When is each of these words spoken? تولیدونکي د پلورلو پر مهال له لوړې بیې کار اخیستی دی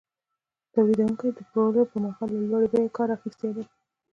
تولیدونکي 0.73 1.27
د 1.31 1.39
پلورلو 1.49 1.83
پر 1.91 1.97
مهال 2.03 2.29
له 2.35 2.41
لوړې 2.49 2.67
بیې 2.73 2.93
کار 2.97 3.09
اخیستی 3.17 3.49
دی 3.55 3.63